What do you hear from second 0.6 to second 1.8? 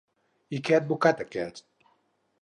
què ha advocat aquest?